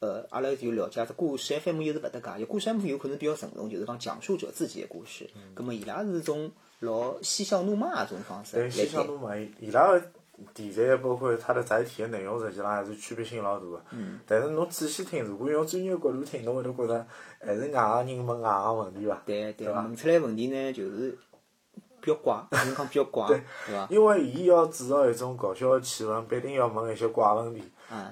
[0.00, 5.30] 呃，阿拉就了解只故事 FM 又是勿搭界，有故事 FM 有可能比较慎重，就是讲讲述者自己个故事。
[5.54, 8.70] 葛末伊拉是种老嬉笑怒骂种方式对。
[8.70, 10.02] 嬉笑怒骂，伊拉个。
[10.54, 13.84] 题材包括它的载体的内容，实际上还是区别性老大个。
[13.90, 14.20] 嗯。
[14.26, 17.06] 但是侬仔细听，如果用专业角度听，侬会得觉着
[17.38, 19.22] 还是外行人问外行问题伐？
[19.26, 19.68] 对对。
[19.68, 21.18] 问出来问题呢，就是
[22.00, 23.40] 比较怪，只能讲比较怪，对
[23.72, 23.86] 伐？
[23.90, 27.62] 因为伊要制造一种搞笑的气氛，必定要问一些怪问题，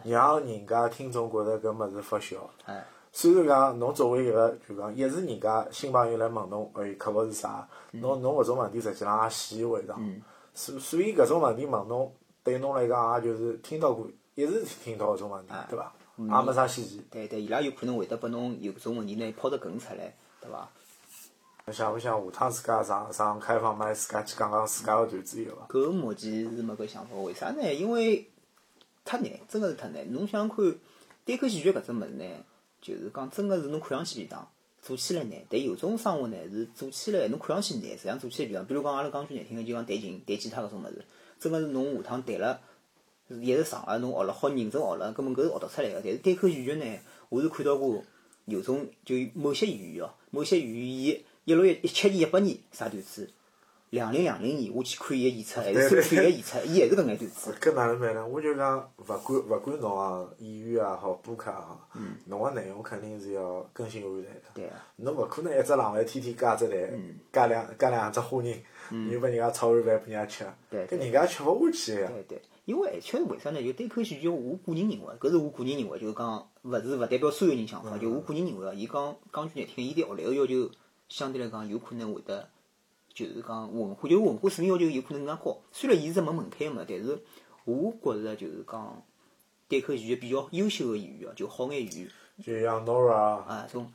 [0.04, 2.36] 让人家听众觉着搿物事发笑。
[2.66, 2.84] 哎。
[3.10, 7.66] 虽然讲侬作为一个，就讲一是人家新朋友来问侬，哎，客服是啥？
[7.92, 9.96] 侬侬搿种问题实际上也习以为常。
[9.98, 10.22] 嗯。
[10.54, 12.12] 所所以搿种问题问侬，
[12.44, 15.92] 对侬来讲也就是听到过，一直听到搿种问题，对伐？
[16.16, 17.02] 也没啥稀奇。
[17.10, 20.68] 对对，伊拉有可能会得拨侬有搿种问题呢抛得更出来，对伐？
[21.72, 25.66] 想勿想下趟自家上上开放麦，自家去讲讲自家个段子有伐？
[25.68, 27.72] 搿目前是没搿想法，为啥呢？
[27.72, 28.28] 因为
[29.04, 30.12] 太难，真个是太难。
[30.12, 30.74] 侬想看
[31.24, 32.24] 单口喜剧搿只物事呢，
[32.80, 34.48] 就是讲真个是侬看上去便当，
[34.82, 41.04] 做起来难，但有种生活呢是做起来侬看上去难，实际上做起来就像，比如讲阿拉讲句难听个，就讲弹琴、弹吉他搿种物事，
[41.38, 42.60] 真个是侬下趟弹了，
[43.28, 46.00] 一直上了，侬学了好认真学了，根本搿是学得出来个。
[46.02, 48.02] 但是单口喜剧呢，我是看到过
[48.46, 53.26] 有种就某些演员哦，某些演员一六一一七年、一八年啥段子，
[53.88, 57.56] 两零两零年我去看伊个演出， 还是看伊个演出， 伊还是搿眼段子。
[57.58, 58.26] 搿哪能办呢？
[58.26, 61.88] 我就讲，勿管勿管侬啊，演员也好，播客也好，
[62.26, 64.40] 侬个内容肯定是要更新换代个。
[64.52, 64.72] 对个。
[64.96, 67.00] 侬勿可能一只冷饭天天加只蛋，
[67.32, 72.10] 加两加两只花仁，又拨人家炒碗饭拨人家吃，对搿人家吃勿下去个呀。
[72.12, 73.62] 对对，因为而且为啥呢？
[73.62, 80.70] 就单口喜剧，我个人认为，搿是我个人认为，就是讲勿是勿代表所有人想法，就我个人认为哦，伊讲讲句难听，伊对学历个要求
[81.08, 82.48] 相对来讲有可能会得，
[83.14, 85.58] 就是讲文化，就是文化水平要求有可能更加高。
[85.72, 87.18] 虽然伊是没门槛个，但是
[87.64, 89.02] 我觉着就是讲
[89.68, 92.10] 对口语言比较优秀个演员哦，就好眼演员
[92.42, 93.92] 就像 Nora，啊，种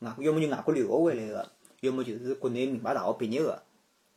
[0.00, 1.50] 外要么就外国留学回来个，
[1.80, 3.62] 要么就是国内名牌大学毕业个，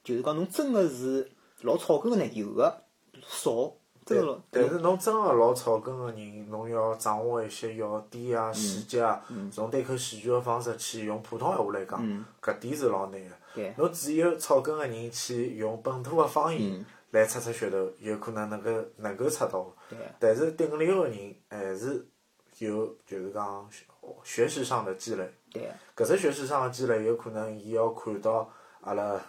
[0.03, 1.31] 就是讲侬真个是
[1.61, 2.83] 老草根个呢，有个
[3.25, 3.73] 少，
[4.09, 4.37] 真个老。
[4.49, 13.35] 但是侬真个老草根个人，侬要掌握一些要点啊、细节啊，从单口喜剧个方式去用普通闲话来讲，搿点是老难个。
[13.53, 19.73] 对侬只有草根个人去用本土个方言来出出噱头，有可能能够能够出道。
[19.89, 22.07] 对但是顶流个人还是
[22.59, 23.69] 有就是讲
[24.23, 25.29] 学识上的积累。
[25.51, 28.49] 对搿只学识上的积累，有可能伊要看到
[28.81, 29.19] 阿拉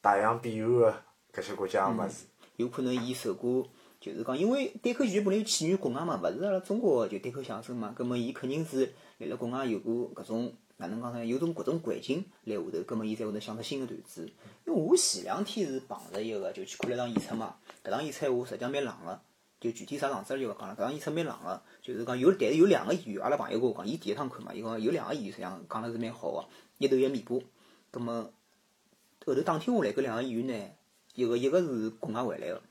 [0.00, 0.94] 大洋彼岸个
[1.34, 2.26] 搿些国家个物事。
[2.56, 3.66] 有可能伊受过，
[4.06, 11.26] 就是讲，因为单口喜剧本来就起源于国外嘛，勿是阿拉中国就单口相声嘛，葛末伊肯定是辣辣国外有过搿种哪能讲呢？
[11.26, 14.30] 有种搿种环境辣下头，葛末伊才会得想出新个段子。
[14.64, 19.20] 因为我前两天是碰着一个，就去看了场演出嘛，搿场演出闲话实际上蛮冷个，
[19.58, 20.74] 就具体啥场子就勿讲了。
[20.76, 26.44] 搿场演出蛮冷个，就是讲有，但是有两个演员，阿拉朋友跟我讲，伊第一趟看嘛，伊讲有两个演员实际上讲了是蛮好个，
[26.78, 27.44] 一头一尾巴。
[27.90, 28.30] 葛末
[29.24, 30.70] 后头打听下来，搿两个演员呢，
[31.14, 32.62] 一个一个是国外回来个。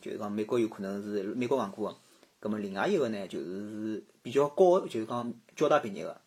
[0.00, 1.96] 就是讲美国有可能是美国讲过个，
[2.40, 6.20] 葛末另外一个呢，就是比较高，就是讲交大毕业个。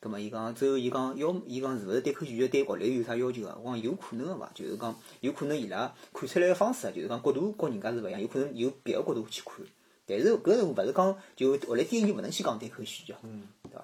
[0.00, 3.58] 葛末伊讲，最后伊讲要，伊讲是勿是对口喜剧对学历有啥要求个？
[3.62, 9.64] 我讲有可能个伐，就是讲有可能伊拉看出来个方式，就是讲角度跟人家是勿一样，有可能有别个角度去看。
[10.06, 13.14] 但是搿是勿是讲就学历低个人勿能去讲对口喜剧，
[13.62, 13.82] 对伐？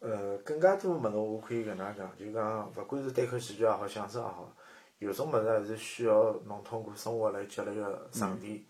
[0.00, 4.50] 呃，更加多物事我可以搿能讲，就讲勿管是单口喜剧也好，相声也好，
[4.98, 8.62] 有种物事还是需要侬通过生活来积累个沉淀。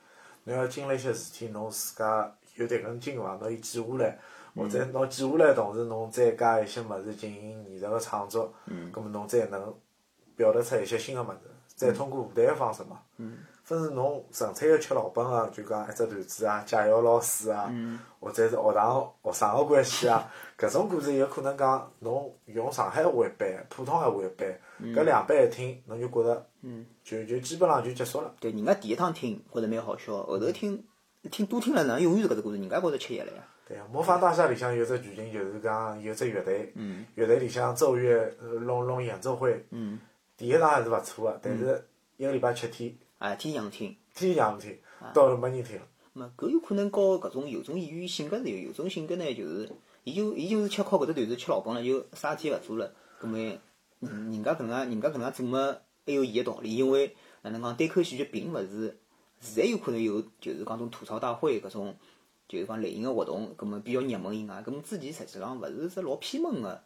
[0.45, 3.37] 侬要经历一些事体，侬自家有迭根筋伐？
[3.37, 4.19] 侬伊记下来，
[4.55, 8.53] 或者侬记下来同时，侬再加一些物事进行艺术个创作，
[8.93, 9.75] 葛末侬才能
[10.37, 11.39] 表达出一些新个物事，
[11.77, 13.03] 再通过舞台个方式嘛。
[13.69, 17.71] 分是侬纯粹个吃老本个，就讲一只段子啊，驾校老师啊，
[18.19, 20.27] 或者是学堂学生个关系啊，
[20.57, 24.59] 搿种故事有可能讲侬用上海话一版，普通闲话一版，
[24.95, 26.47] 搿两版一听，侬就觉着，
[27.05, 28.35] 就就基本上就结束了。
[28.41, 30.83] 对，人家第一趟听觉着蛮好笑，后头听
[31.31, 33.45] 听多听了，哪能永远是搿只故事，人家觉着吃药了呀。
[33.67, 36.73] 对呀，魔法大厦里向有只剧情，就是讲有只乐队，
[37.17, 39.63] 乐队里向奏乐呃弄弄演奏会，
[40.39, 41.85] 第一场还是勿错个，但是
[42.17, 43.97] 一个礼拜七天，啊，天天想听。
[44.15, 44.79] 天天想听，
[45.13, 45.83] 到了没人听了。
[46.13, 49.71] 嘛，搿有可能和搿种有种演员性格是有，有种性格呢，就是
[50.05, 52.93] 伊就伊就是吃靠搿只段子吃老本了，就啥事体勿做了。
[53.21, 53.61] 搿么人
[54.01, 55.77] 人家搿能介人家搿能介做嘛，
[56.07, 58.99] 还有伊个道理，因为哪能讲单口喜剧并勿是
[59.41, 61.97] 现在有可能有就是讲种吐槽大会搿种
[62.49, 66.83] 就是讲类型个活动，搿么比较热门以外，搿么之前实际上勿是只老偏门个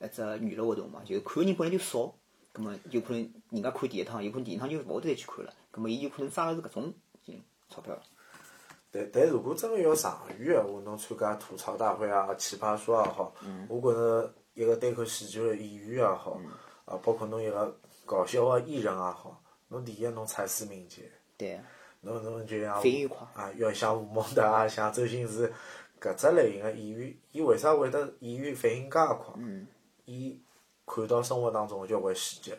[0.00, 2.14] 一只娱乐活动嘛，就是看个人本来就少。
[2.54, 5.52] 搿么有可能人家看第一趟，有可能第二趟就勿会得再去看了。
[5.70, 6.94] 葛末伊有可能抓个是搿种
[7.26, 7.98] 嗯钞票。
[8.90, 13.34] 但但如果真个要长远个话，侬参加吐槽大会啊、奇葩说也好，
[13.68, 16.40] 我觉着一个单口喜剧个演员也好，
[16.86, 21.60] 啊，包括侬一个搞笑个艺人也好，侬第一侬才思敏捷，对，
[22.00, 25.52] 侬侬就像反应快啊，要像吴孟达啊，像周星驰
[26.00, 29.34] 搿只类型个演员，伊为啥会得演员反应介快？
[30.06, 30.40] 伊
[30.86, 32.58] 看到生活当中个交关细节，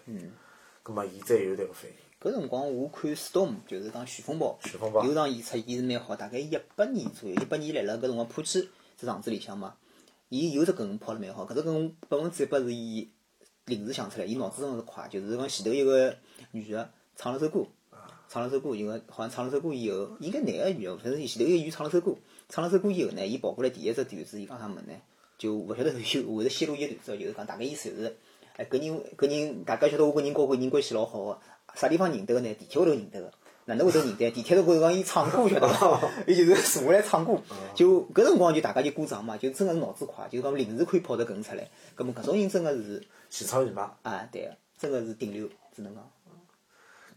[0.90, 1.96] 葛末伊再有迭个反应。
[2.20, 9.76] 搿辰光我看 Storm，就是讲旋风暴，旋风暴有场演出伊是蛮好，大概一八年左右，一八年来了搿辰光浦区只场子里向嘛，
[10.30, 13.08] 伊有只梗跑了蛮好，搿只梗百分之一百是伊
[13.66, 16.18] 临时想出来，伊脑子真是快，就是讲前头一个
[16.52, 17.66] 女个唱了首歌，
[18.28, 22.16] 唱了首歌，因为好像唱了首歌以后，应该男个女个，反正前头一个演员唱了首歌，
[22.50, 24.94] 唱了首歌以后呢，伊跑过来第一只段子，伊讲啥物事呢？
[25.38, 28.18] 就勿晓得有会得泄露一个段子，就是讲大概意思就是，
[28.60, 31.40] 哎，搿人搿人大家晓得我搿人和搿人关系老好个，
[31.76, 32.54] 啥地方认得个呢？
[32.56, 33.32] 地铁高头认得个。
[33.64, 34.30] 哪能会得认得？
[34.32, 36.02] 地铁头高头讲伊唱歌晓得伐？
[36.28, 37.42] 伊就是坐下来唱歌，
[37.74, 41.66] 就搿辰光就大家就鼓掌嘛，就真个是脑子快，就讲临时可以跑得搿能出来。
[41.96, 43.82] 葛末搿种人真个是前超前排。
[44.02, 46.12] 啊，对个，真个是顶流，只能讲。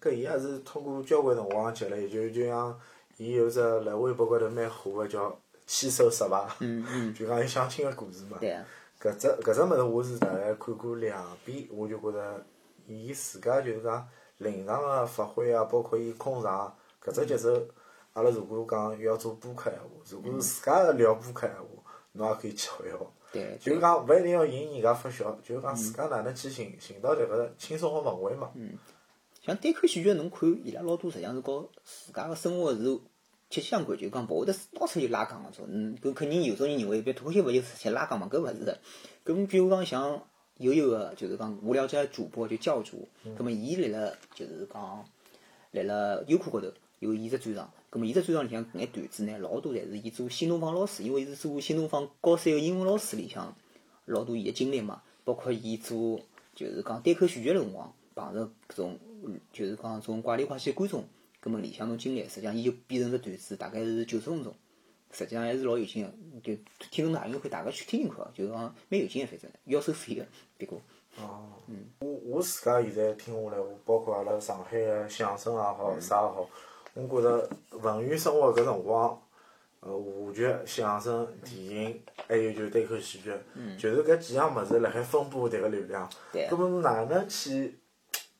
[0.00, 2.78] 搿伊也是通过交关辰光积累，就就像
[3.16, 6.46] 伊有只辣微博高头蛮火个叫“牵手失败”，
[7.18, 8.36] 就讲伊相亲个故事嘛。
[8.38, 8.64] 对啊。
[9.02, 12.46] 搿只搿只物事，我是大概看过两遍，我就觉着
[12.86, 17.50] 伊自家就是讲临场个发挥啊，包括伊控场搿只节奏，
[18.12, 21.64] 阿拉如果讲要做播客闲话，如果是自家个聊播客闲话，
[22.12, 22.98] 侬也可以去学一学。
[23.32, 23.58] 对。
[23.60, 28.52] 就讲勿一定要引人家发笑，就讲自家哪能去寻寻到迭个轻松个氛围嘛。
[28.54, 28.78] 嗯。
[29.40, 32.78] 像单口喜剧，侬看伊拉老多实际上是和自家个生活是
[33.52, 35.66] 息息相关，就讲勿会得到处就拉杠个种。
[35.68, 38.26] 嗯，搿肯定有种人认为，别脱口秀勿就是去拉杠嘛？
[38.30, 38.80] 搿勿是的。
[39.26, 40.22] 搿比如讲像
[40.56, 45.04] 有一个就是讲无聊斋主播就教主，葛末伊辣辣就是讲
[45.72, 53.54] 辣辣优酷高头有伊只专场，葛末伊只专场里向搿眼段子呢，老多侪是伊做新东方老师，因为伊是做新东方高三个英文老师里向
[54.06, 56.20] 老多伊个经历嘛，包括伊做
[56.54, 58.98] 就是讲单口喜剧个辰光碰着搿种。
[59.52, 61.04] 就是讲种怪里怪气的观众，
[61.42, 64.54] 葛末里向侬经历，实际上伊就变成只段子，大概是九十分钟，
[65.10, 66.12] 实际上还是老有劲个。
[66.40, 66.54] 就
[66.88, 70.24] 听侬大应该可以大家去听听看，就是讲蛮有劲个，反正要收费个，
[70.56, 70.80] 别过。
[71.18, 71.50] 哦。
[71.66, 71.86] 嗯。
[71.98, 76.48] 我我自家现在听下来，我包括阿拉上海个相声也好，啥也好，
[76.94, 79.20] 我觉着文娱生活搿辰光，
[79.80, 83.32] 呃，话剧、相声、电影，还有就是单口喜剧，
[83.76, 86.08] 就是搿几样物事辣海分布迭个流量。
[86.32, 86.46] 对。
[86.48, 87.80] 葛末哪能去？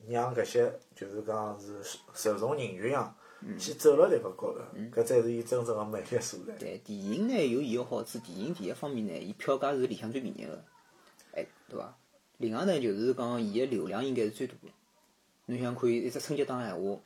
[0.09, 1.81] 让搿些就是讲是
[2.15, 3.13] 受众人群啊，
[3.59, 4.61] 去走了迭个高头，
[4.95, 6.55] 搿才是伊真正个魅力所在。
[6.57, 10.65] 对，电影呢有伊个好处，电影第一方面呢，伊票价是里向最便宜个，
[11.35, 11.97] 哎，对伐？
[12.39, 14.69] 另外呢，就是讲伊个流量应该是最大个。
[15.47, 17.01] 侬想看一只春节档闲话，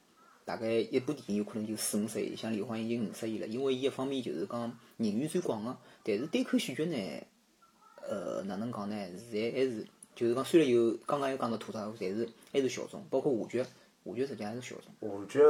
[0.44, 6.96] 大概一部电影有可能就四五十亿，像《李焕英》就五十亿了，因为伊一方面就是讲人员最广个，但是单口喜剧呢，
[8.06, 8.96] 呃，哪能讲呢？
[9.30, 9.86] 现在还是。
[10.16, 13.04] 就是讲，虽然有刚刚有讲到吐槽，但是还是小众。
[13.10, 13.62] 包括话剧，
[14.06, 15.10] 话剧实际还是小众。
[15.10, 15.40] 话剧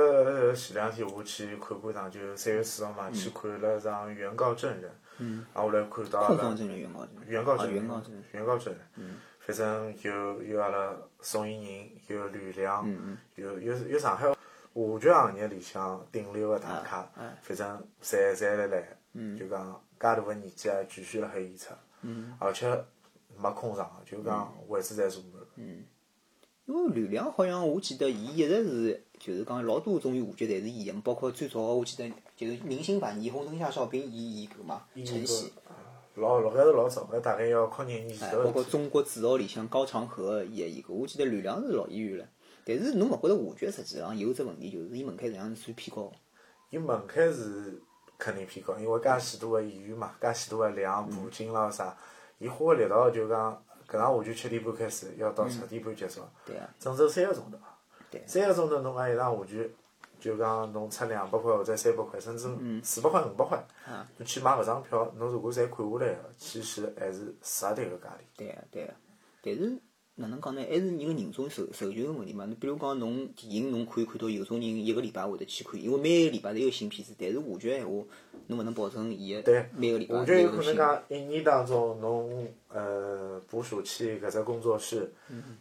[0.57, 4.91] 前两天我去看过一场，就三月四号嘛，去看了场《原告证人》。
[5.19, 5.45] 嗯。
[5.53, 6.55] 啊，后来看到了。
[6.57, 6.79] 证人，
[7.27, 7.75] 原告证人。
[7.75, 8.25] 原告证人。
[8.33, 8.83] 原告证人。
[8.97, 9.17] 嗯。
[9.41, 12.89] 反正有有阿拉宋伊人，有吕梁，
[13.35, 17.07] 有有有上海话剧行业里向顶流个大咖，
[17.43, 18.97] 反正侪侪来来，
[19.39, 21.75] 就讲介大个年纪还继续辣海演出，
[22.39, 22.85] 而且。
[23.39, 25.43] 没空场，就讲位置侪坐满。
[25.57, 25.85] 嗯，
[26.67, 35.53] 因为刘亮好像我记得伊一直是，就是讲老多种话剧侪是伊个，包括最早我记得就是明星版《霓虹灯下哨兵》伊演过嘛，陈曦。
[36.17, 38.43] 老老开始老早个，大概要靠廿年前头。
[38.43, 42.27] 包括《中国制造》里向高长河也演过，我记得刘亮是老演员了。
[42.65, 46.11] 但是侬勿觉着话剧实际上有只问题，就是伊门槛实际上是算偏高。
[46.71, 47.81] 伊门槛是
[48.19, 51.97] 肯定偏高，因为介许多个演员嘛，介许多个量、布景咯啥。
[52.39, 56.21] 伊花个力道就讲，搿场话剧七点半开始，要到十点半结束，
[56.79, 57.59] 整整三个钟头。
[58.27, 59.75] 三个钟头侬讲一场话剧，
[60.19, 62.49] 就讲侬出两百块或者三百块，甚至
[62.83, 63.65] 四百块、五百块，
[64.19, 68.21] 侬去买搿张票，侬如果侪看下来，其实还是值得个价钿。
[68.37, 68.95] 对个，对个，
[69.43, 69.79] 但是。
[70.19, 70.63] 哪能讲呢？
[70.63, 72.47] 还是人个人种授授权个问题嘛。
[72.47, 77.15] 侬比如讲，侬电影侬可以看到有种人一个礼拜会得去看，因为每个礼拜侪有新片子。
[77.19, 77.91] 但是话剧闲话，
[78.47, 85.13] 侬勿能保证伊个每个礼拜话剧有可能讲一年当中，侬呃捕鼠器搿只工作室，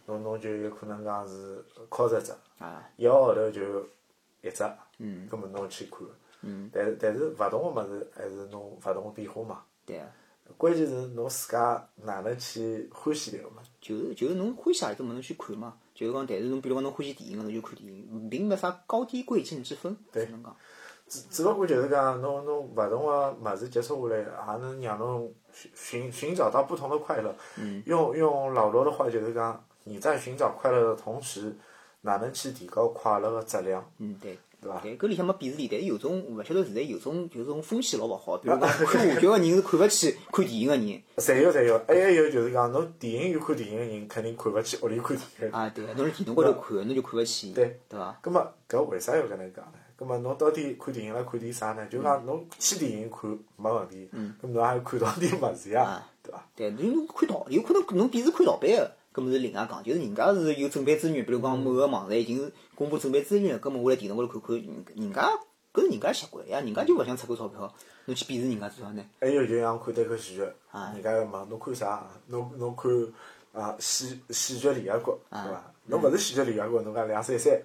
[0.06, 2.32] 侬侬就有可能讲是靠着只，
[2.96, 3.82] 一个号头就
[4.40, 4.64] 一只，
[4.98, 6.00] 嗯搿么侬去看。
[6.40, 9.62] 嗯但但是勿同个物事还是侬勿同个变化嘛。
[9.84, 10.00] 对。
[10.56, 13.62] 关键是侬自家哪能去欢喜迭个嘛？
[13.80, 15.76] 就是就是侬欢喜何里只物事去看嘛。
[15.94, 19.96] 就是讲，但是侬比如讲侬欢喜电影个，侬就看电影，并没啥高低贵贱之分。
[20.12, 20.26] 对。
[20.26, 20.56] 能讲。
[21.08, 25.32] 只只不过就是讲，侬侬勿同个物事接触下来，也能让侬
[25.74, 27.34] 寻寻找到不同的快乐。
[27.56, 27.82] 嗯。
[27.86, 31.54] 用用老罗的话就是讲，你在寻找快乐的同时，
[32.00, 33.88] 哪能去提高快乐的质量？
[33.98, 34.38] 嗯，对。
[34.60, 41.02] 对，搿里向没鄙视链，但是有种勿晓得现在有种就是种风气老勿好，比如讲看话剧个人是看勿起看电影个人。
[41.16, 45.50] 侪有侪有，还有就是讲侬电影院看电影个人肯定看勿起屋里看电影。
[45.50, 47.52] 啊，对，侬是电脑高头看，侬就看勿起。
[47.52, 48.18] 对，对伐？
[48.20, 49.72] 葛末搿为啥要搿能讲呢？
[49.96, 51.86] 葛末侬到底看电影辣看点啥呢？
[51.86, 54.08] 就讲侬去电影看没问题，
[54.40, 56.48] 葛末侬还要看到点物事呀，对伐？
[56.56, 58.92] 对，侬看盗，有可能侬鄙视看盗版个。
[59.16, 65.30] 搿么是另外讲，就是人家是有准备资源，比如讲某个网站已经公布准备资源，搿么我来电脑高头看看，人人家
[65.72, 67.72] 搿是人家习惯呀，人家就勿想出搿钞票，
[68.04, 69.02] 侬去鄙视人家做啥呢？
[69.18, 70.40] 还有就像看单口喜剧，
[70.94, 72.06] 人家要问侬看啥？
[72.26, 72.92] 侬侬看
[73.54, 75.72] 啊，喜喜剧联合国，对伐？
[75.86, 77.58] 侬勿是喜剧联合国，侬讲两三三，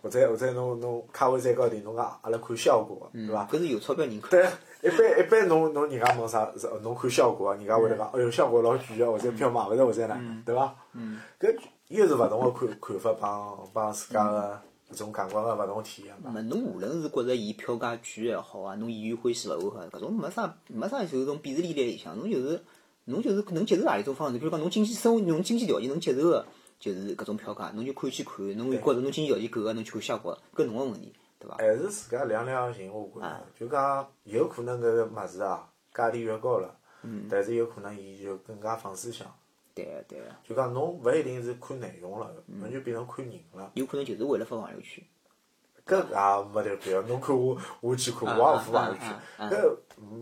[0.00, 3.46] 或者或者侬侬咖啡站高头，侬讲阿拉看效果，对伐？
[3.52, 4.40] 搿是有钞票人看。
[4.84, 10.74] 对，一般一般侬侬人家问啥，侬看效果，人家会得讲，哎哟，效果老贵个，或者票买勿着，或者哪，对伐？
[11.40, 11.56] 搿
[11.88, 14.60] 又是勿同个看看法，帮帮自家个
[14.92, 16.30] 搿种感官个勿同体验嘛。
[16.30, 22.60] 没，侬无论是觉着伊票价贵也好啊，侬演员欢喜勿欢喜，搿种没啥没啥就是种鄙视链在里向，侬就是
[23.06, 26.44] 侬就是能接受何里种方式，比如讲侬经济生活侬经济条件能接受个。
[26.80, 28.36] 就是搿种票价，侬就可以去看。
[28.58, 31.10] 侬觉着侬经济条件够个，侬去看效果，搿侬个问题，
[31.44, 31.56] 对伐？
[31.58, 33.46] 还是自家量量行，我觉着。
[33.58, 36.74] 就讲有可能搿个物事啊，价钿越高了，
[37.30, 39.26] 但是有可能伊就更加放思想。
[39.74, 40.24] 对个对个。
[40.42, 43.70] 就讲侬勿一定是看内容了，侬就变成看人了。
[43.74, 45.04] 有可能就是为了发朋友圈。
[45.86, 49.50] 搿也没得必要，侬看我， 我去看，我也发朋友圈。
[49.50, 49.78] 搿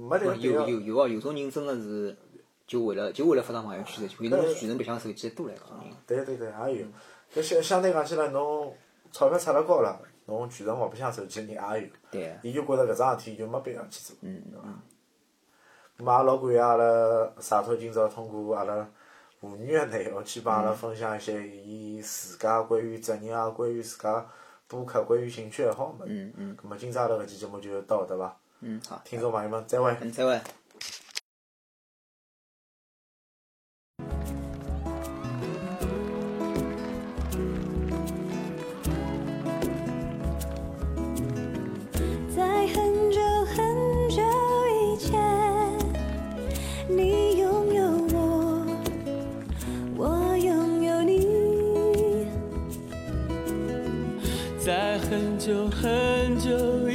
[0.09, 0.67] 没得必要。
[0.67, 2.17] 有有有哦，有种人真个是。
[2.65, 5.93] 就为了就为了发张朋友圈，可能全程白相手机多来种人。
[6.07, 6.87] 对对对，也有。
[7.35, 8.75] 搿相相对讲起来，侬
[9.11, 11.89] 钞票出了高了，侬全程勿白相手机人也有。
[12.11, 12.39] 对。
[12.43, 14.17] 伊就觉着搿桩事体就没必要去做。
[14.21, 14.79] 嗯嗯。
[15.99, 18.89] 嘛也老感谢阿拉洒脱今朝通过阿拉
[19.41, 24.27] 妇女个内容去帮阿拉分享一些伊自家关于职业啊，关于自家
[24.67, 26.05] 播客，关于兴趣爱好物事。
[26.09, 26.57] 嗯嗯。
[26.57, 28.37] 咁么今朝阿拉搿期节目就到对伐？
[28.61, 29.01] 嗯好。
[29.05, 29.97] 听众朋友们，再会。
[30.01, 30.41] 嗯，再会。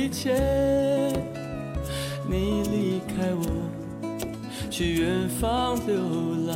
[0.08, 0.34] 一切
[2.30, 3.43] 你离开我
[4.70, 5.97] 去远方流
[6.47, 6.55] 浪。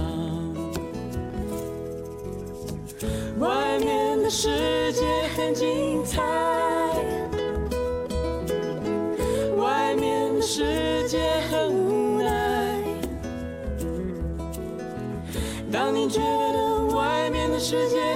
[3.39, 5.03] 外面的世界
[5.35, 6.21] 很精彩。
[9.57, 11.19] 外面的世界
[11.51, 12.81] 很无奈。
[15.69, 18.15] 当你觉得外面的世界